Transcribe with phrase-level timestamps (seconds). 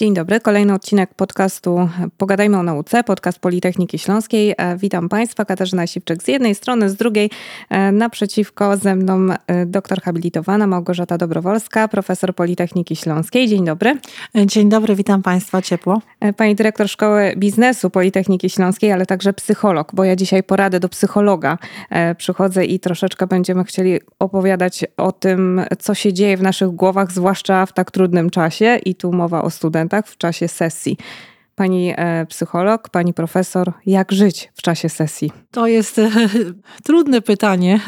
[0.00, 4.54] Dzień dobry, kolejny odcinek podcastu Pogadajmy o nauce, podcast Politechniki Śląskiej.
[4.58, 7.30] E, witam Państwa, Katarzyna Siwczyk z jednej strony, z drugiej
[7.70, 13.48] e, naprzeciwko ze mną e, doktor habilitowana Małgorzata Dobrowolska, profesor Politechniki Śląskiej.
[13.48, 13.98] Dzień dobry.
[14.46, 16.02] Dzień dobry, witam Państwa ciepło.
[16.36, 21.58] Pani dyrektor Szkoły Biznesu Politechniki Śląskiej, ale także psycholog, bo ja dzisiaj poradę do psychologa
[22.16, 27.66] przychodzę i troszeczkę będziemy chcieli opowiadać o tym, co się dzieje w naszych głowach, zwłaszcza
[27.66, 30.96] w tak trudnym czasie i tu mowa o studentach w czasie sesji.
[31.54, 35.32] Pani e, psycholog, pani profesor, jak żyć w czasie sesji?
[35.50, 36.10] To jest e,
[36.86, 37.80] trudne pytanie.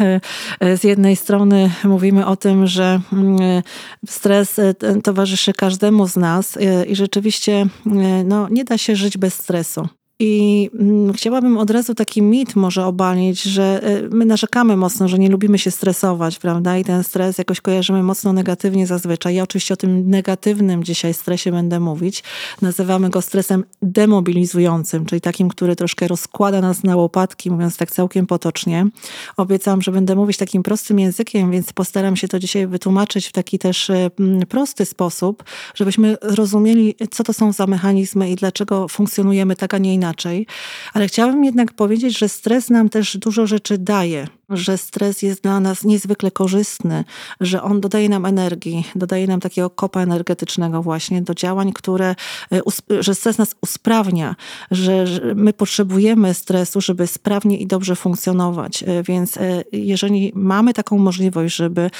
[0.61, 3.63] E, z jednej strony mówimy o tym, że mm,
[4.07, 4.61] stres
[5.05, 7.67] towarzyszy każdemu z nas i rzeczywiście
[8.25, 9.89] no, nie da się żyć bez stresu.
[10.25, 15.19] I mm, chciałabym od razu taki mit może obalić, że e, my narzekamy mocno, że
[15.19, 16.79] nie lubimy się stresować, prawda?
[16.79, 19.35] I ten stres jakoś kojarzymy mocno negatywnie zazwyczaj.
[19.35, 22.23] Ja oczywiście o tym negatywnym dzisiaj stresie będę mówić.
[22.61, 28.27] Nazywamy go stresem demobilizującym, czyli takim, który troszkę rozkłada nas na łopatki, mówiąc tak całkiem
[28.27, 28.87] potocznie.
[29.37, 33.59] Obiecałam, że będę mówić takim prostym językiem, więc postaram się to dzisiaj wytłumaczyć w taki
[33.59, 34.11] też e,
[34.49, 35.45] prosty sposób,
[35.75, 40.47] żebyśmy rozumieli, co to są za mechanizmy i dlaczego funkcjonujemy tak, a nie inaczej inaczej.
[40.95, 45.61] Ale chciałabym jednak powiedzieć, że stres nam też dużo rzeczy daje, że stres jest dla
[45.61, 47.05] nas niezwykle korzystny,
[47.41, 52.15] że on dodaje nam energii, dodaje nam takiego kopa energetycznego właśnie do działań, które,
[52.53, 52.61] e,
[53.01, 54.37] że stres nas usprawnia,
[54.71, 55.05] że
[55.35, 58.83] my potrzebujemy stresu, żeby sprawnie i dobrze funkcjonować.
[58.83, 61.91] E, więc e, jeżeli mamy taką możliwość, żeby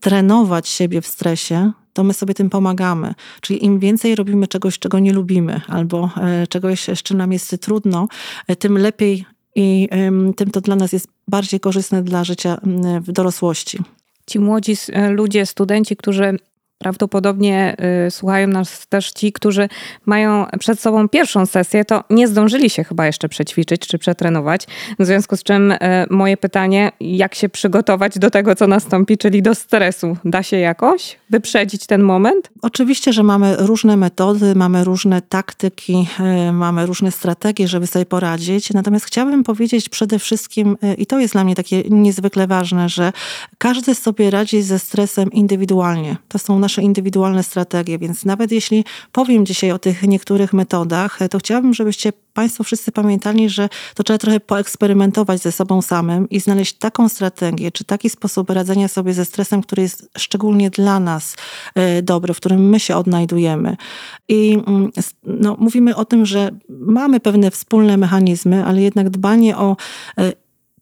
[0.00, 3.14] trenować siebie w stresie, to my sobie tym pomagamy.
[3.40, 7.56] Czyli im więcej robimy czegoś, czego nie lubimy, albo e, czegoś, z czym nam jest
[7.60, 8.08] trudno,
[8.46, 9.88] e, tym lepiej i
[10.36, 12.60] tym to dla nas jest bardziej korzystne dla życia
[13.00, 13.78] w dorosłości.
[14.26, 16.38] Ci młodzi e, ludzie, studenci, którzy
[16.78, 17.76] Prawdopodobnie
[18.06, 19.68] y, słuchają nas też ci, którzy
[20.06, 24.66] mają przed sobą pierwszą sesję, to nie zdążyli się chyba jeszcze przećwiczyć czy przetrenować.
[24.98, 25.78] W związku z czym y,
[26.10, 30.16] moje pytanie, jak się przygotować do tego, co nastąpi, czyli do stresu?
[30.24, 32.50] Da się jakoś wyprzedzić ten moment?
[32.62, 36.06] Oczywiście, że mamy różne metody, mamy różne taktyki,
[36.48, 38.72] y, mamy różne strategie, żeby sobie poradzić.
[38.72, 43.12] Natomiast chciałabym powiedzieć przede wszystkim, i to jest dla mnie takie niezwykle ważne, że
[43.58, 46.16] każdy sobie radzi ze stresem indywidualnie.
[46.28, 47.98] To są nasze indywidualne strategie.
[47.98, 53.48] Więc nawet jeśli powiem dzisiaj o tych niektórych metodach, to chciałabym, żebyście Państwo wszyscy pamiętali,
[53.48, 58.50] że to trzeba trochę poeksperymentować ze sobą samym i znaleźć taką strategię, czy taki sposób
[58.50, 61.36] radzenia sobie ze stresem, który jest szczególnie dla nas
[61.74, 63.76] e, dobry, w którym my się odnajdujemy.
[64.28, 64.90] I mm,
[65.24, 69.76] no, mówimy o tym, że mamy pewne wspólne mechanizmy, ale jednak dbanie o
[70.18, 70.32] e,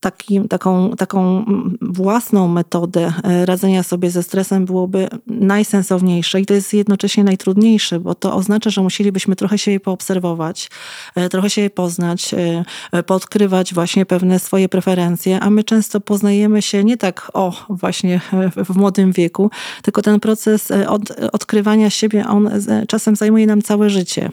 [0.06, 1.44] taki, taką, taką
[1.80, 8.14] własną metodę e, radzenia sobie ze stresem byłoby najsensowniejsze i to jest jednocześnie najtrudniejsze, bo
[8.14, 10.70] to oznacza, że musielibyśmy trochę siebie poobserwować,
[11.14, 16.84] e, trochę siebie poznać, e, podkrywać właśnie pewne swoje preferencje, a my często poznajemy się
[16.84, 18.20] nie tak o właśnie
[18.56, 19.50] w młodym wieku,
[19.82, 21.02] tylko ten proces od,
[21.32, 22.50] odkrywania siebie, on
[22.88, 24.30] czasem zajmuje nam całe życie.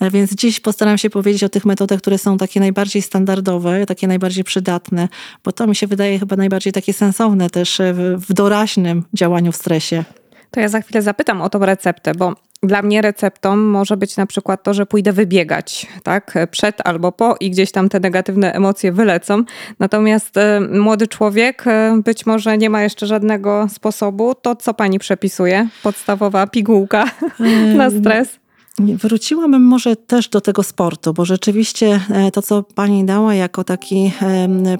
[0.00, 4.44] Więc dziś postaram się powiedzieć o tych metodach, które są takie najbardziej standardowe, takie najbardziej
[4.44, 5.07] przydatne,
[5.44, 9.56] bo to mi się wydaje chyba najbardziej takie sensowne też w, w doraźnym działaniu w
[9.56, 10.04] stresie.
[10.50, 14.26] To ja za chwilę zapytam o tą receptę, bo dla mnie receptą może być na
[14.26, 18.92] przykład to, że pójdę wybiegać, tak, przed albo po i gdzieś tam te negatywne emocje
[18.92, 19.44] wylecą.
[19.78, 24.34] Natomiast e, młody człowiek e, być może nie ma jeszcze żadnego sposobu.
[24.34, 25.68] To co pani przepisuje?
[25.82, 27.04] Podstawowa pigułka
[27.76, 28.38] na stres?
[28.78, 34.12] Wróciłabym może też do tego sportu, bo rzeczywiście e, to, co pani dała jako taki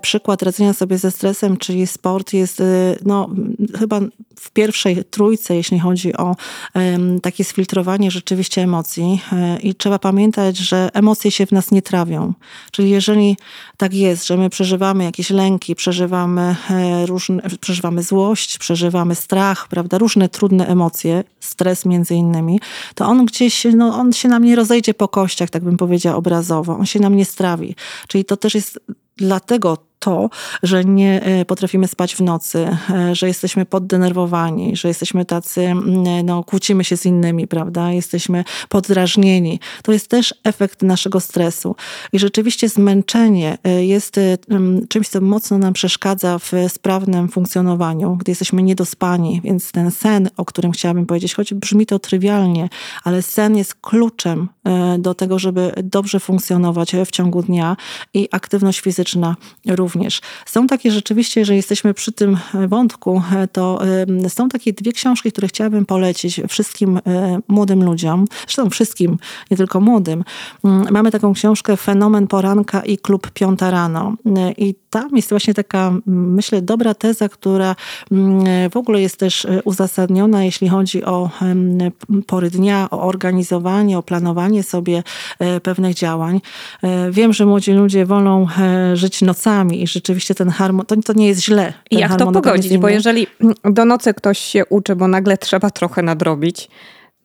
[0.02, 2.64] przykład radzenia sobie ze stresem, czyli sport jest e,
[3.04, 3.30] no,
[3.78, 4.00] chyba
[4.40, 6.36] w pierwszej trójce, jeśli chodzi o
[7.22, 9.20] takie sfiltrowanie rzeczywiście emocji.
[9.32, 12.32] E, I trzeba pamiętać, że emocje się w nas nie trawią.
[12.70, 13.36] Czyli jeżeli
[13.76, 16.56] tak jest, że my przeżywamy jakieś lęki, przeżywamy
[17.06, 22.60] różne, przeżywamy złość, przeżywamy strach, prawda, różne trudne emocje, stres między innymi,
[22.94, 26.76] to on gdzieś no, on się nam nie rozejdzie po kościach, tak bym powiedziała obrazowo.
[26.76, 27.74] On się nam nie strawi.
[28.08, 28.80] Czyli to też jest
[29.16, 30.30] dlatego to,
[30.62, 36.26] że nie e, potrafimy spać w nocy, e, że jesteśmy poddenerwowani, że jesteśmy tacy, mm,
[36.26, 37.92] no, kłócimy się z innymi, prawda?
[37.92, 39.60] Jesteśmy poddrażnieni.
[39.82, 41.76] To jest też efekt naszego stresu.
[42.12, 44.20] I rzeczywiście zmęczenie e, jest
[44.88, 49.40] czymś, co mocno nam przeszkadza w sprawnym funkcjonowaniu, gdy jesteśmy niedospani.
[49.44, 52.68] Więc ten sen, o którym chciałabym powiedzieć, choć brzmi to trywialnie,
[53.04, 54.48] ale sen jest kluczem
[54.98, 57.76] do tego, żeby dobrze funkcjonować w ciągu dnia
[58.14, 59.36] i aktywność fizyczna
[59.66, 60.20] również również.
[60.46, 62.38] Są takie rzeczywiście, że jesteśmy przy tym
[62.68, 63.80] wątku, to
[64.28, 67.00] są takie dwie książki, które chciałabym polecić wszystkim
[67.48, 69.18] młodym ludziom, zresztą wszystkim,
[69.50, 70.24] nie tylko młodym.
[70.64, 74.14] Mm, mamy taką książkę Fenomen Poranka i Klub Piąta Rano.
[74.56, 77.76] I tam jest właśnie taka, myślę, dobra teza, która
[78.72, 81.30] w ogóle jest też uzasadniona, jeśli chodzi o
[82.26, 85.02] pory dnia, o organizowanie, o planowanie sobie
[85.38, 86.40] e, pewnych działań.
[86.82, 91.12] E, wiem, że młodzi ludzie wolą e, żyć nocami i rzeczywiście ten harmon, to, to
[91.12, 91.72] nie jest źle.
[91.90, 92.78] I jak to pogodzić?
[92.78, 93.26] Bo jeżeli
[93.64, 96.68] do nocy ktoś się uczy, bo nagle trzeba trochę nadrobić,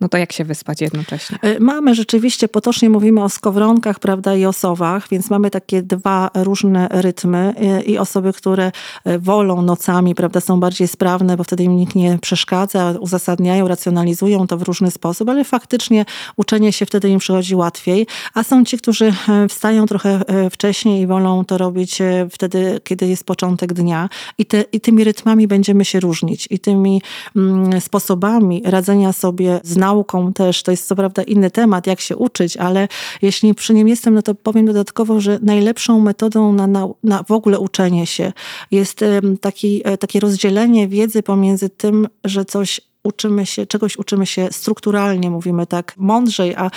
[0.04, 1.38] no to jak się wyspać jednocześnie?
[1.42, 6.88] E, mamy rzeczywiście, potocznie mówimy o skowronkach, prawda, i osowach, więc mamy takie dwa różne
[6.92, 8.72] rytmy e, i osoby, które
[9.06, 14.48] e, wolą nocami, prawda, są bardziej sprawne, bo wtedy im nikt nie przeszkadza, uzasadniają, racjonalizują
[14.48, 16.06] to w różny sposób, ale faktycznie
[16.36, 19.14] uczenie się wtedy im przychodzi łatwiej, a są ci, którzy
[19.50, 20.22] wstają trochę
[20.52, 22.00] wcześniej i wolą to robić
[22.32, 27.02] wtedy, kiedy jest początek dnia i, te, i tymi rytmami będziemy się różnić i tymi
[27.36, 29.93] mm, sposobami radzenia sobie z nauką
[30.36, 32.88] też, to jest co prawda inny temat, jak się uczyć, ale
[33.22, 37.32] jeśli przy nim jestem, no to powiem dodatkowo, że najlepszą metodą na, na, na w
[37.32, 38.34] ogóle uczenie się
[38.72, 39.04] jest
[39.42, 45.30] taki, e, takie rozdzielenie wiedzy pomiędzy tym, że coś uczymy się, czegoś uczymy się strukturalnie,
[45.30, 46.72] mówimy tak mądrzej, a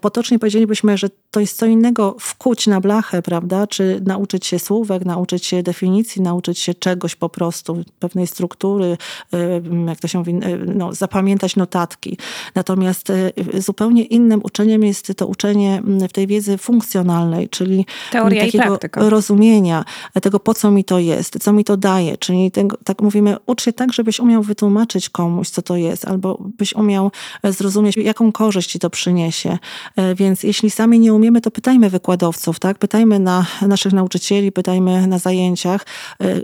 [0.00, 3.66] potocznie powiedzielibyśmy, że to jest co innego wkuć na blachę, prawda?
[3.66, 8.96] Czy nauczyć się słówek, nauczyć się definicji, nauczyć się czegoś po prostu, pewnej struktury,
[9.86, 10.34] jak to się mówi,
[10.74, 12.18] no, zapamiętać notatki.
[12.54, 18.78] Natomiast e, zupełnie innym uczeniem jest to uczenie w tej wiedzy funkcjonalnej, czyli Teoria takiego
[18.96, 19.84] rozumienia
[20.22, 22.16] tego, po co mi to jest, co mi to daje.
[22.16, 26.38] Czyli tego, tak mówimy, ucz się tak, żebyś umiał wytłumaczyć komuś, co to jest, albo
[26.58, 27.10] byś umiał
[27.42, 29.58] e, zrozumieć, jaką korzyść ci to przyniesie.
[29.96, 32.78] E, więc jeśli sami nie umiemy, to pytajmy wykładowców, tak?
[32.78, 35.86] Pytajmy na naszych nauczycieli, pytajmy na zajęciach
[36.20, 36.40] e,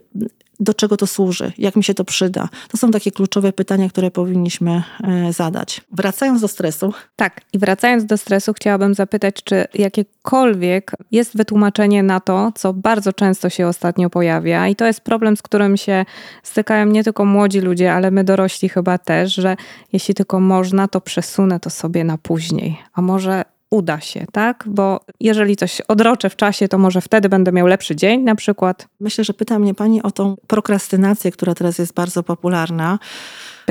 [0.61, 2.49] do czego to służy, jak mi się to przyda.
[2.69, 5.81] To są takie kluczowe pytania, które powinniśmy e, zadać.
[5.93, 6.93] Wracając do stresu.
[7.17, 13.13] Tak, i wracając do stresu, chciałabym zapytać, czy jakiekolwiek jest wytłumaczenie na to, co bardzo
[13.13, 16.05] często się ostatnio pojawia, i to jest problem, z którym się
[16.43, 19.57] stykają nie tylko młodzi ludzie, ale my dorośli chyba też, że
[19.93, 22.79] jeśli tylko można, to przesunę to sobie na później.
[22.93, 24.65] A może uda się, tak?
[24.67, 28.89] Bo jeżeli coś odroczę w czasie, to może wtedy będę miał lepszy dzień na przykład.
[29.01, 32.99] Myślę, że pyta mnie Pani o tą prokrastynację, która teraz jest bardzo popularna.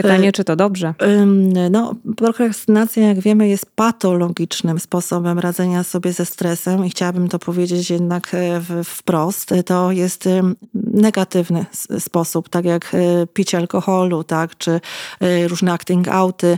[0.02, 0.94] Pytanie, e, czy to dobrze?
[1.72, 7.90] No, prokrastynacja, jak wiemy, jest patologicznym sposobem radzenia sobie ze stresem i chciałabym to powiedzieć
[7.90, 9.54] jednak e, wprost.
[9.66, 10.30] To jest
[10.74, 11.66] negatywny
[12.00, 14.82] sposób, tak jak e, picie alkoholu, tak, czy
[15.48, 16.58] różne acting outy.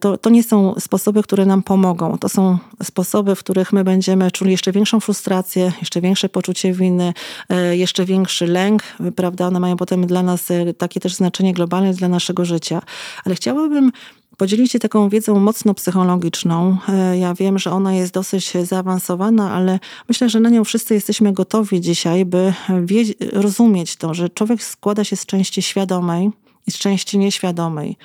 [0.00, 2.18] To, to nie są sposoby, które nam pomogą.
[2.18, 7.12] To są sposoby, w których my będziemy czuli jeszcze większą frustrację, jeszcze większe poczucie winy,
[7.70, 8.82] jeszcze większy lęk,
[9.16, 9.46] prawda?
[9.46, 10.48] One mają potem dla nas
[10.78, 12.82] takie też znaczenie globalne dla naszego życia życia.
[13.24, 13.92] Ale chciałabym
[14.36, 16.76] podzielić się taką wiedzą mocno psychologiczną.
[16.88, 19.78] E, ja wiem, że ona jest dosyć zaawansowana, ale
[20.08, 22.54] myślę, że na nią wszyscy jesteśmy gotowi dzisiaj, by
[23.32, 26.30] rozumieć to, że człowiek składa się z części świadomej
[26.66, 27.96] i z części nieświadomej.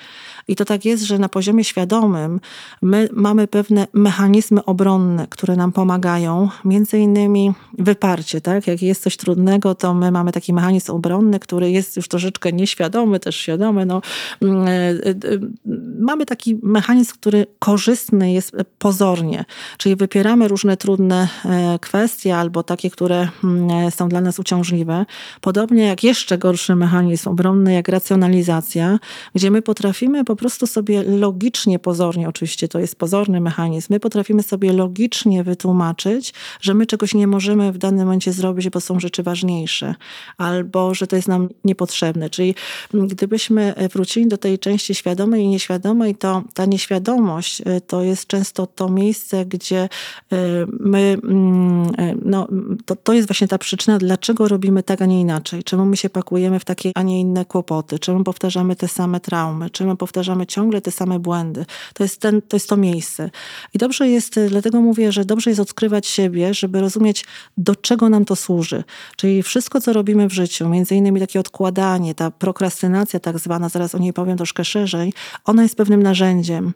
[0.47, 2.39] I to tak jest, że na poziomie świadomym
[2.81, 8.67] my mamy pewne mechanizmy obronne, które nam pomagają, między innymi wyparcie, tak?
[8.67, 13.19] Jak jest coś trudnego, to my mamy taki mechanizm obronny, który jest już troszeczkę nieświadomy,
[13.19, 13.85] też świadomy.
[13.85, 14.01] No.
[14.41, 15.13] Mm, e, e,
[15.99, 19.45] mamy taki mechanizm, który korzystny jest pozornie,
[19.77, 25.05] czyli wypieramy różne trudne e, kwestie albo takie, które mm, są dla nas uciążliwe.
[25.41, 28.46] Podobnie jak jeszcze gorszy mechanizm obronny, jak racjonalizacja,
[29.35, 34.43] gdzie my potrafimy po prostu sobie logicznie, pozornie, oczywiście to jest pozorny mechanizm, my potrafimy
[34.43, 39.23] sobie logicznie wytłumaczyć, że my czegoś nie możemy w danym momencie zrobić, bo są rzeczy
[39.23, 39.95] ważniejsze,
[40.37, 42.29] albo że to jest nam niepotrzebne.
[42.29, 42.55] Czyli
[42.93, 48.67] gdybyśmy wrócili do tej części świadomej i nieświadomej, to ta nieświadomość y, to jest często
[48.67, 49.89] to miejsce, gdzie
[50.33, 50.37] y,
[50.79, 51.91] my, mm,
[52.25, 52.47] no,
[52.85, 55.63] to, to jest właśnie ta przyczyna, dlaczego robimy tak, a nie inaczej.
[55.63, 59.69] Czemu my się pakujemy w takie, a nie inne kłopoty, czemu powtarzamy te same traumy,
[59.69, 61.65] czemu powtarzamy powtarzamy ciągle te same błędy.
[61.93, 63.29] To jest, ten, to jest to miejsce.
[63.73, 67.25] I dobrze jest, dlatego mówię, że dobrze jest odkrywać siebie, żeby rozumieć,
[67.57, 68.83] do czego nam to służy.
[69.15, 73.95] Czyli wszystko, co robimy w życiu, między innymi takie odkładanie, ta prokrastynacja tak zwana, zaraz
[73.95, 75.13] o niej powiem troszkę szerzej,
[75.45, 76.73] ona jest pewnym narzędziem.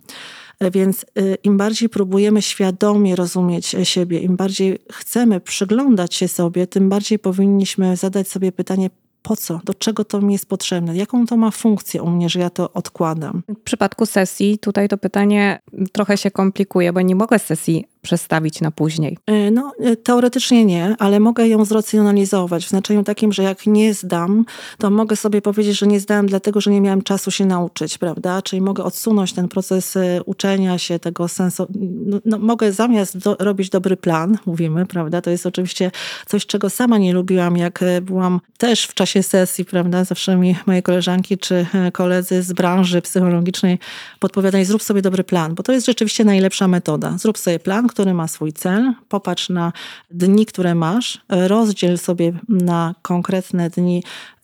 [0.74, 6.90] Więc y, im bardziej próbujemy świadomie rozumieć siebie, im bardziej chcemy przyglądać się sobie, tym
[6.90, 8.90] bardziej powinniśmy zadać sobie pytanie,
[9.22, 12.40] po co, do czego to mi jest potrzebne, jaką to ma funkcję u mnie, że
[12.40, 13.44] ja to odkładam.
[13.50, 15.60] W przypadku sesji tutaj to pytanie
[15.92, 19.18] trochę się komplikuje, bo nie mogę sesji przestawić na później?
[19.28, 23.94] E, no, e, teoretycznie nie, ale mogę ją zracjonalizować w znaczeniu takim, że jak nie
[23.94, 24.46] zdam,
[24.78, 28.42] to mogę sobie powiedzieć, że nie zdałem dlatego, że nie miałem czasu się nauczyć, prawda?
[28.42, 31.68] Czyli mogę odsunąć ten proces e, uczenia się, tego sensu.
[32.06, 35.22] No, no, mogę zamiast do, robić dobry plan, mówimy, prawda?
[35.22, 35.92] To jest oczywiście
[36.26, 40.04] coś, czego sama nie lubiłam, jak byłam też w czasie sesji, prawda?
[40.04, 43.80] Zawsze mi moje koleżanki czy koledzy z branży psychologicznej
[44.20, 47.18] podpowiadali, zrób sobie dobry plan, bo to jest rzeczywiście najlepsza metoda.
[47.18, 49.74] Zrób sobie plan, który ma swój cel, popatrz na
[50.12, 54.04] dni, które masz, rozdziel sobie na konkretne dni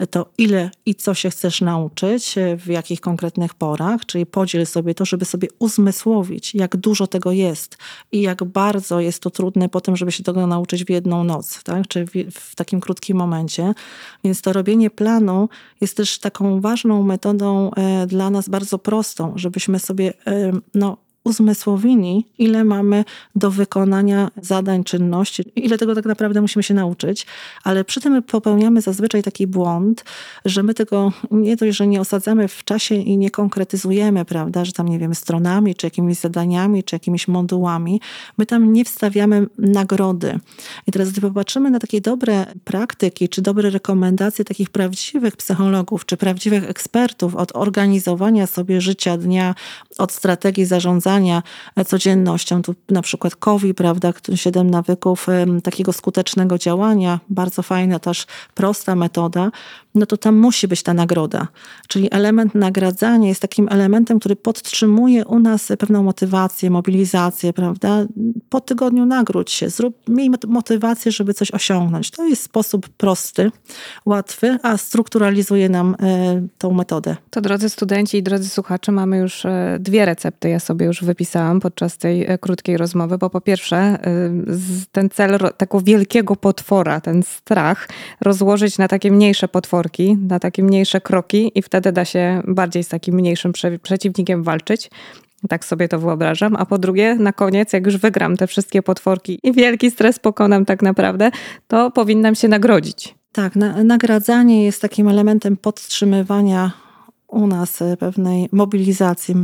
[0.10, 5.06] to, ile i co się chcesz nauczyć, w jakich konkretnych porach, czyli podziel sobie to,
[5.06, 7.78] żeby sobie uzmysłowić, jak dużo tego jest
[8.12, 11.88] i jak bardzo jest to trudne potem, żeby się tego nauczyć w jedną noc, tak?
[11.88, 13.74] czy w, w takim krótkim momencie.
[14.24, 15.50] Więc to robienie planu
[15.82, 22.26] jest też taką ważną metodą e, dla nas bardzo prostą, żebyśmy sobie e, no, uzmysłowini,
[22.38, 23.06] ile mamy
[23.36, 27.26] do wykonania zadań, czynności, ile tego tak naprawdę musimy się nauczyć,
[27.64, 30.06] ale przy tym popełniamy zazwyczaj taki błąd,
[30.46, 34.72] że my tego nie dość, że nie osadzamy w czasie i nie konkretyzujemy, prawda, że
[34.72, 38.02] tam, nie wiem, stronami, czy jakimiś zadaniami, czy jakimiś modułami,
[38.38, 40.40] my tam nie wstawiamy nagrody.
[40.88, 46.18] I teraz, gdy popatrzymy na takie dobre praktyki, czy dobre rekomendacje takich prawdziwych psychologów, czy
[46.18, 49.56] prawdziwych ekspertów od organizowania sobie życia dnia,
[49.98, 51.44] od strategii zarządzania, zarządzania
[51.86, 52.62] codziennością.
[52.62, 55.28] Tu na przykład KOWI, prawda, siedem nawyków
[55.64, 59.52] takiego skutecznego działania, bardzo fajna, też prosta metoda,
[59.98, 61.48] no to tam musi być ta nagroda.
[61.88, 68.06] Czyli element nagradzania jest takim elementem, który podtrzymuje u nas pewną motywację, mobilizację, prawda?
[68.50, 72.12] Po tygodniu nagródź się, zrób, miej motywację, żeby coś osiągnąć.
[72.12, 73.52] To jest sposób prosty,
[74.06, 77.16] łatwy, a strukturalizuje nam e, tą metodę.
[77.30, 81.60] To drodzy studenci i drodzy słuchacze, mamy już e, dwie recepty, ja sobie już wypisałam
[81.60, 84.00] podczas tej e, krótkiej rozmowy, bo po pierwsze
[84.92, 87.90] ten cel tego wielkiego potwora, ten strach
[88.22, 89.87] rozłożyć na takie mniejsze potwory,
[90.22, 94.90] na takie mniejsze kroki i wtedy da się bardziej z takim mniejszym przeciwnikiem walczyć.
[95.50, 96.56] Tak sobie to wyobrażam.
[96.56, 100.66] A po drugie, na koniec, jak już wygram te wszystkie potworki i wielki stres pokonam
[100.66, 101.32] tak naprawdę,
[101.68, 103.16] to powinnam się nagrodzić.
[103.32, 106.87] Tak, na, nagradzanie jest takim elementem podtrzymywania
[107.28, 109.36] u nas e, pewnej mobilizacji,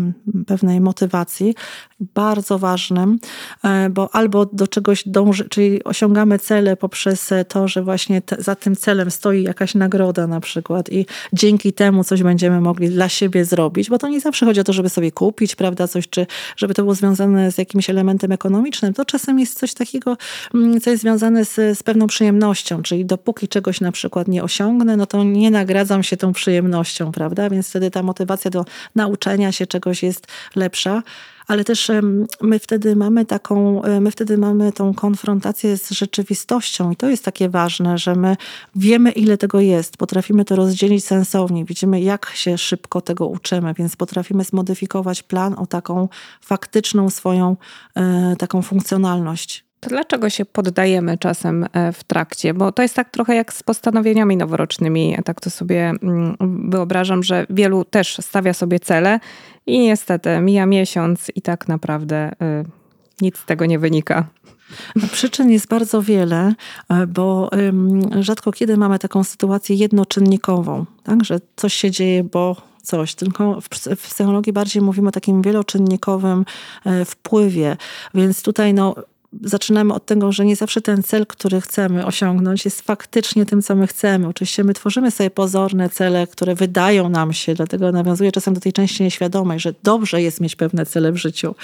[0.48, 1.56] pewnej motywacji,
[2.00, 3.20] bardzo ważnym,
[3.64, 8.56] e, bo albo do czegoś dąży, czyli osiągamy cele poprzez to, że właśnie te, za
[8.56, 13.46] tym celem stoi jakaś nagroda na przykład i dzięki temu coś będziemy mogli dla siebie
[13.46, 16.74] zrobić, bo to nie zawsze chodzi o to, żeby sobie kupić, prawda, coś, czy żeby
[16.74, 20.18] to było związane z jakimś elementem ekonomicznym, to czasem jest coś takiego,
[20.54, 24.98] mm, co jest związane z, z pewną przyjemnością, czyli dopóki czegoś na przykład nie osiągnę,
[24.98, 28.66] no to nie nagradzam się tą przyjemnością, prawda, więc wtedy ta motywacja do
[28.96, 31.04] nauczenia się czegoś jest lepsza.
[31.48, 31.92] Ale też
[32.42, 37.26] my wtedy mamy taką, e, my wtedy mamy tą konfrontację z rzeczywistością i to jest
[37.26, 38.36] takie ważne, że my
[38.76, 43.96] wiemy ile tego jest, potrafimy to rozdzielić sensownie, widzimy jak się szybko tego uczymy, więc
[43.96, 46.10] potrafimy zmodyfikować plan o taką
[46.42, 47.58] faktyczną swoją
[47.96, 49.73] e, taką funkcjonalność.
[49.88, 52.54] Dlaczego się poddajemy czasem e, w trakcie?
[52.54, 55.18] Bo to jest tak trochę jak z postanowieniami noworocznymi.
[55.26, 56.36] Tak to sobie mm,
[56.70, 59.20] wyobrażam, że wielu też stawia sobie cele
[59.66, 62.66] i niestety mija miesiąc i tak naprawdę y,
[63.22, 64.28] nic z tego nie wynika.
[65.12, 66.54] Przyczyn jest bardzo wiele,
[66.90, 67.50] e, bo
[68.20, 71.24] rzadko kiedy mamy taką sytuację jednoczynnikową, tak?
[71.24, 73.62] że coś się dzieje, bo coś, tylko
[73.98, 76.46] w psychologii bardziej mówimy o takim wieloczynnikowym
[76.86, 77.78] e, wpływie,
[78.14, 78.96] więc tutaj no,
[79.42, 83.76] zaczynamy od tego, że nie zawsze ten cel, który chcemy osiągnąć, jest faktycznie tym, co
[83.76, 84.28] my chcemy.
[84.28, 88.74] Oczywiście my tworzymy sobie pozorne cele, które wydają nam się, dlatego nawiązuję czasem do tej
[88.74, 91.56] części nieświadomej, że dobrze jest mieć pewne cele w życiu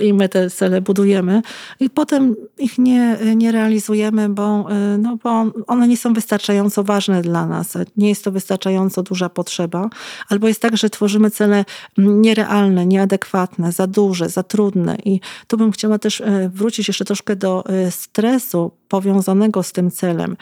[0.00, 1.42] i my te cele budujemy
[1.80, 4.66] i potem ich nie, nie realizujemy, bo,
[4.98, 7.78] no, bo one nie są wystarczająco ważne dla nas.
[7.96, 9.90] Nie jest to wystarczająco duża potrzeba.
[10.28, 11.64] Albo jest tak, że tworzymy cele
[11.98, 17.14] nierealne, nieadekwatne, za duże, za trudne i tu bym chciała też e, wrócić jeszcze jeszcze
[17.14, 20.36] troszkę do y, stresu powiązanego z tym celem.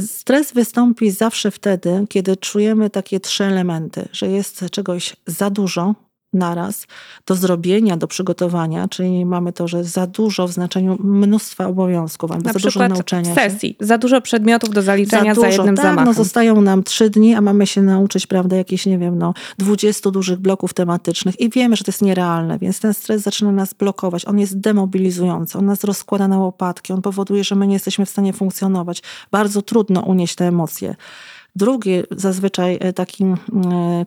[0.00, 5.94] Stres wystąpi zawsze wtedy, kiedy czujemy takie trzy elementy, że jest czegoś za dużo,
[6.32, 6.86] naraz
[7.26, 12.44] do zrobienia, do przygotowania, czyli mamy to, że za dużo w znaczeniu mnóstwa obowiązków, albo
[12.44, 13.86] Na za dużo nauczenia sesji, się.
[13.86, 16.04] za dużo przedmiotów do zaliczenia za, dużo, za jednym tak, zamachem.
[16.04, 20.10] No zostają nam trzy dni, a mamy się nauczyć, prawda, jakieś, nie wiem, no, 20
[20.10, 24.24] dużych bloków tematycznych i wiemy, że to jest nierealne, więc ten stres zaczyna nas blokować.
[24.28, 28.10] On jest demobilizujący, on nas rozkłada na łopatki, on powoduje, że my nie jesteśmy w
[28.10, 29.02] stanie funkcjonować.
[29.30, 30.94] Bardzo trudno unieść te emocje.
[31.56, 33.24] Drugi zazwyczaj taki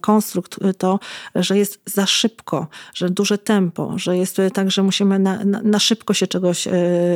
[0.02, 1.00] konstrukt to,
[1.36, 5.80] że jest za szybko, że duże tempo, że jest tak, że musimy na, na, na
[5.80, 6.68] szybko się czegoś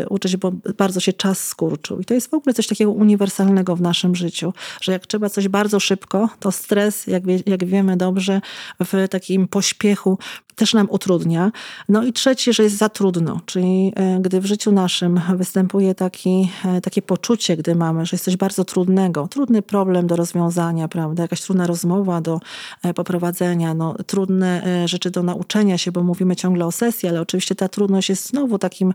[0.09, 1.99] uczyć, bo bardzo się czas skurczył.
[1.99, 5.47] I to jest w ogóle coś takiego uniwersalnego w naszym życiu, że jak trzeba coś
[5.47, 8.41] bardzo szybko, to stres, jak, wie, jak wiemy dobrze,
[8.79, 10.17] w takim pośpiechu
[10.55, 11.51] też nam utrudnia.
[11.89, 16.51] No i trzeci, że jest za trudno, czyli e, gdy w życiu naszym występuje taki,
[16.65, 21.23] e, takie poczucie, gdy mamy, że jest coś bardzo trudnego, trudny problem do rozwiązania, prawda,
[21.23, 22.39] jakaś trudna rozmowa do
[22.83, 27.55] e, poprowadzenia, no, trudne rzeczy do nauczenia się, bo mówimy ciągle o sesji, ale oczywiście
[27.55, 28.93] ta trudność jest znowu takim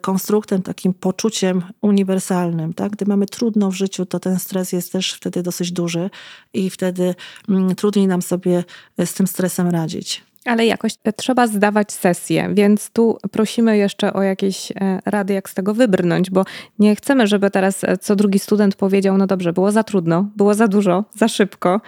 [0.00, 2.72] konstruktem, takim poczuciem uniwersalnym.
[2.74, 2.92] Tak?
[2.92, 6.10] Gdy mamy trudno w życiu, to ten stres jest też wtedy dosyć duży
[6.54, 7.14] i wtedy
[7.48, 8.64] mm, trudniej nam sobie
[9.04, 10.31] z tym stresem radzić.
[10.44, 15.54] Ale jakoś trzeba zdawać sesję, więc tu prosimy jeszcze o jakieś e, rady, jak z
[15.54, 16.44] tego wybrnąć, bo
[16.78, 20.54] nie chcemy, żeby teraz e, co drugi student powiedział: No dobrze, było za trudno, było
[20.54, 21.80] za dużo, za szybko.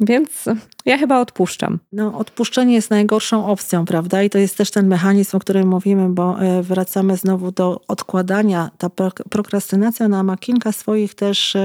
[0.00, 0.44] Więc
[0.84, 1.78] ja chyba odpuszczam.
[1.92, 4.22] No, odpuszczenie jest najgorszą opcją, prawda?
[4.22, 8.70] I to jest też ten mechanizm, o którym mówimy, bo e, wracamy znowu do odkładania.
[8.78, 8.90] Ta
[9.30, 11.56] prokrastynacja ona ma kilka swoich też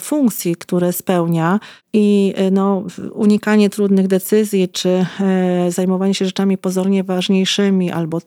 [0.00, 1.60] funkcji, które spełnia.
[1.92, 8.20] I e, no, unikanie trudnych decyzji, czy e, zajmowanie się rzeczami pozornie ważniejszymi, albo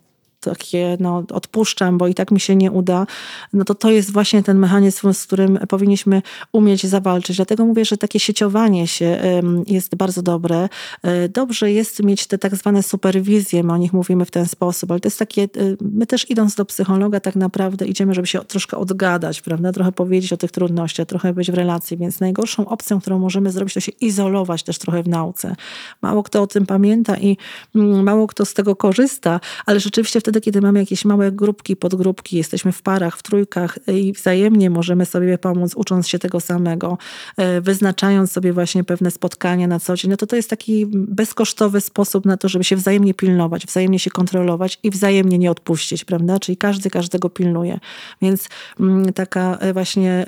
[0.44, 3.08] takie no, odpuszczam, bo i tak mi się nie uda,
[3.54, 6.22] no to to jest właśnie ten mechanizm, z którym powinniśmy
[6.52, 7.36] umieć zawalczyć.
[7.36, 9.22] Dlatego mówię, że takie sieciowanie się
[9.68, 10.70] jest bardzo dobre.
[11.04, 14.92] E, dobrze jest mieć te tak zwane superwizje, my o nich mówimy w ten sposób,
[14.92, 15.48] ale to jest takie, e,
[15.82, 20.34] my też idąc do psychologa tak naprawdę idziemy, żeby się troszkę odgadać, prawda, trochę powiedzieć
[20.34, 23.92] o tych trudnościach, trochę być w relacji, więc najgorszą opcją, którą możemy zrobić, to się
[24.02, 25.56] izolować też trochę w nauce.
[26.02, 27.38] Mało kto o tym pamięta i
[27.76, 31.76] mm, mało kto z tego korzysta, ale rzeczywiście wtedy wtedy, kiedy mamy jakieś małe grupki,
[31.76, 36.98] podgrupki, jesteśmy w parach, w trójkach i wzajemnie możemy sobie pomóc, ucząc się tego samego,
[37.38, 41.82] e, wyznaczając sobie właśnie pewne spotkania na co dzień, no to to jest taki bezkosztowy
[41.82, 46.40] sposób na to, żeby się wzajemnie pilnować, wzajemnie się kontrolować i wzajemnie nie odpuścić, prawda?
[46.40, 47.80] Czyli każdy każdego pilnuje.
[48.22, 48.50] Więc
[48.80, 50.26] mm, taka e, właśnie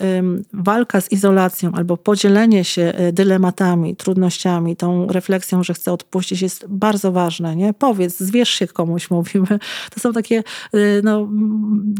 [0.53, 6.65] walka z izolacją albo podzielenie się e, dylematami, trudnościami, tą refleksją, że chcę odpuścić jest
[6.67, 7.73] bardzo ważne, nie?
[7.73, 9.59] Powiedz, zwierz się komuś, mówimy.
[9.95, 10.43] To są takie,
[10.75, 11.29] y, no,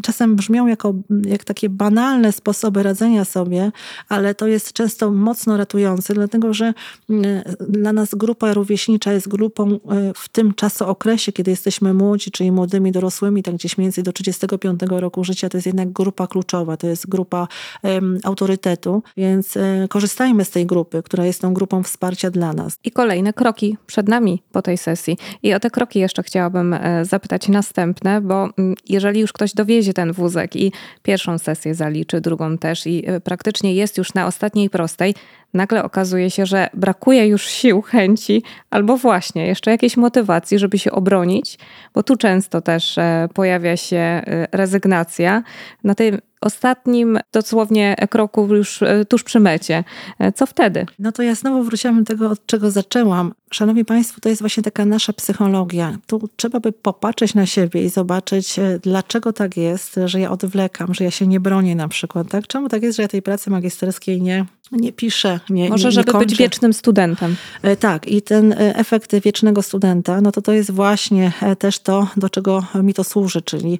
[0.02, 0.94] czasem brzmią jako,
[1.26, 3.72] jak takie banalne sposoby radzenia sobie,
[4.10, 6.74] ale to jest często mocno ratujące, dlatego że
[7.10, 9.80] y, dla nas grupa rówieśnicza jest grupą y,
[10.16, 15.24] w tym czasookresie, kiedy jesteśmy młodzi, czyli młodymi dorosłymi, tak gdzieś więcej do 35 roku
[15.24, 17.48] życia, to jest jednak grupa kluczowa, to jest grupa
[17.84, 19.58] um, autorytetu, więc
[19.90, 22.78] korzystajmy z tej grupy, która jest tą grupą wsparcia dla nas.
[22.84, 25.18] I kolejne kroki przed nami po tej sesji.
[25.44, 27.85] I o te kroki jeszcze chciałabym e, zapytać następnie
[28.22, 30.72] bo mm, jeżeli już ktoś dowiezie ten wózek i
[31.04, 35.16] pierwszą sesję zaliczy, drugą też i e, praktycznie jest już na ostatniej prostej,
[35.54, 40.92] nagle okazuje się, że brakuje już sił, chęci albo właśnie jeszcze jakiejś motywacji, żeby się
[40.92, 41.58] obronić,
[41.94, 45.44] bo tu często też e, pojawia się e, rezygnacja.
[45.84, 45.96] Na
[46.46, 49.84] ostatnim dosłownie kroku już e, tuż przy mecie.
[50.20, 50.86] E, co wtedy?
[51.00, 53.34] No to ja znowu wróciłam do tego, od czego zaczęłam.
[53.52, 55.98] Szanowni Państwo, to jest właśnie taka nasza psychologia.
[56.08, 60.94] Tu trzeba by popatrzeć na siebie i zobaczyć, e, dlaczego tak jest, że ja odwlekam,
[60.94, 62.28] że ja się nie bronię na przykład.
[62.30, 62.48] Tak?
[62.48, 66.12] Czemu tak jest, że ja tej pracy magisterskiej nie, nie piszę, nie Może, nie, żeby
[66.12, 66.26] kończę.
[66.26, 67.36] być wiecznym studentem.
[67.80, 72.64] Tak, i ten efekt wiecznego studenta, no to to jest właśnie też to, do czego
[72.84, 73.80] mi to służy, czyli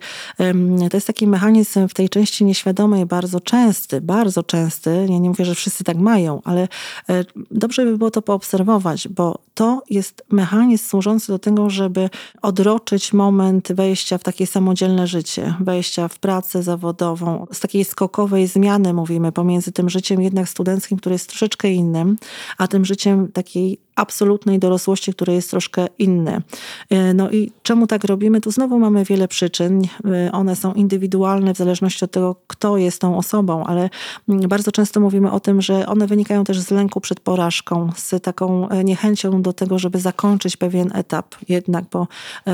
[0.92, 5.08] to jest taki mechanizm w tej części nieświadomej, bardzo częsty, bardzo częsty.
[5.10, 6.68] Ja nie mówię, że wszyscy tak mają, ale
[7.10, 12.10] e, dobrze by było to poobserwować, bo to jest mechanizm służący do tego, żeby
[12.42, 18.94] odroczyć moment wejścia w takie samodzielne życie, wejścia w pracę zawodową, z takiej skokowej zmiany
[18.94, 22.18] mówimy pomiędzy tym życiem jednak studenckim, które jest troszeczkę innym,
[22.58, 26.42] a tym życiem takiej absolutnej dorosłości, które jest troszkę inne.
[26.90, 28.42] E, no i czemu tak robimy?
[28.42, 29.82] Tu znowu mamy wiele przyczyn.
[30.06, 33.90] E, one są indywidualne w zależności od tego, kto jest tą osobą, ale
[34.30, 38.24] mm, bardzo często mówimy o tym, że one wynikają też z lęku przed porażką, z
[38.24, 41.36] taką e, niechęcią do tego, żeby zakończyć pewien etap.
[41.50, 42.08] Jednak, bo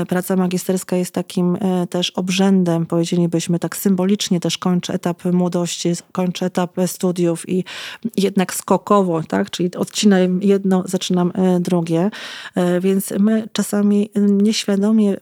[0.08, 1.58] praca magisterska jest takim
[1.90, 7.64] też obrzędem, powiedzielibyśmy tak symbolicznie też kończy etap młodości, kończy etap studiów i
[8.16, 9.50] jednak skokowo, tak?
[9.50, 12.10] czyli odcinam jedno, zaczynam E, drogie,
[12.54, 15.16] e, więc my czasami nieświadomie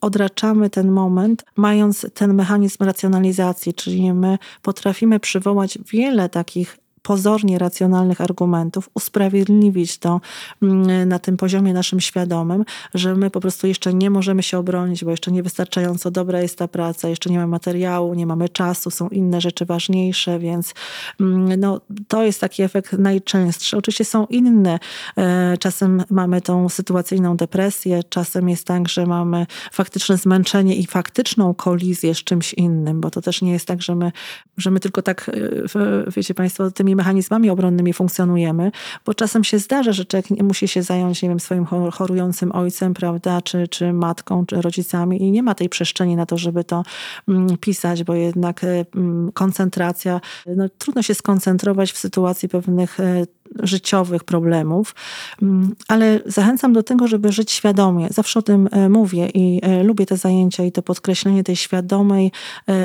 [0.00, 8.20] odraczamy ten moment, mając ten mechanizm racjonalizacji, czyli my potrafimy przywołać wiele takich pozornie racjonalnych
[8.20, 10.20] argumentów, usprawiedliwić to
[10.62, 12.64] mm, na tym poziomie naszym świadomym,
[12.94, 16.68] że my po prostu jeszcze nie możemy się obronić, bo jeszcze niewystarczająco dobra jest ta
[16.68, 20.74] praca, jeszcze nie mamy materiału, nie mamy czasu, są inne rzeczy ważniejsze, więc
[21.20, 23.76] mm, no, to jest taki efekt najczęstszy.
[23.76, 24.78] Oczywiście są inne.
[25.16, 31.54] E, czasem mamy tą sytuacyjną depresję, czasem jest tak, że mamy faktyczne zmęczenie i faktyczną
[31.54, 34.12] kolizję z czymś innym, bo to też nie jest tak, że my,
[34.56, 35.30] że my tylko tak,
[35.74, 38.72] e, wiecie Państwo, tymi mechanizmami obronnymi funkcjonujemy,
[39.04, 43.42] bo czasem się zdarza, że człowiek musi się zająć, nie wiem, swoim chorującym ojcem, prawda,
[43.42, 46.82] czy, czy matką, czy rodzicami i nie ma tej przestrzeni na to, żeby to
[47.28, 53.26] mm, pisać, bo jednak e, mm, koncentracja, no, trudno się skoncentrować w sytuacji pewnych e,
[53.62, 54.94] życiowych problemów,
[55.42, 58.08] mm, ale zachęcam do tego, żeby żyć świadomie.
[58.10, 62.32] Zawsze o tym e, mówię i lubię te zajęcia i to podkreślenie tej świadomej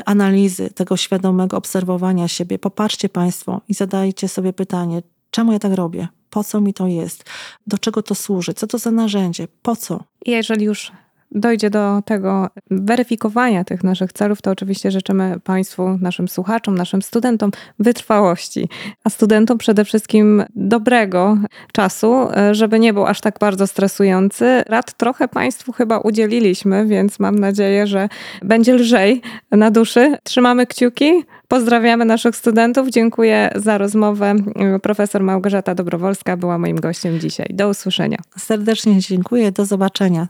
[0.06, 2.60] analizy, tego świadomego obserwowania siebie.
[2.60, 6.08] Popatrzcie Państwo i zadajcie sobie pytanie, czemu ja tak robię?
[6.30, 7.24] Po co mi to jest?
[7.68, 8.54] Do czego to służy?
[8.54, 9.48] Co to za narzędzie?
[9.62, 10.04] Po co?
[10.26, 10.92] Jeżeli już
[11.32, 17.52] dojdzie do tego weryfikowania tych naszych celów, to oczywiście życzymy Państwu, naszym słuchaczom, naszym studentom
[17.80, 18.70] wytrwałości,
[19.04, 21.38] a studentom przede wszystkim dobrego
[21.74, 24.64] czasu, żeby nie był aż tak bardzo stresujący.
[24.68, 28.10] Rad trochę Państwu chyba udzieliliśmy, więc mam nadzieję, że
[28.42, 30.18] będzie lżej na duszy.
[30.24, 31.24] Trzymamy kciuki.
[31.48, 32.90] Pozdrawiamy naszych studentów.
[32.90, 34.36] Dziękuję za rozmowę.
[34.82, 37.48] Profesor Małgorzata Dobrowolska była moim gościem dzisiaj.
[37.54, 38.18] Do usłyszenia.
[38.38, 39.52] Serdecznie dziękuję.
[39.52, 40.28] Do zobaczenia.